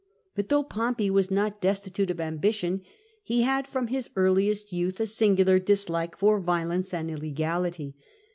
[0.35, 2.81] But though Pompey was not destitute of ambition,
[3.21, 7.95] he had from his earliest youth a singular dislike for violence and illegality.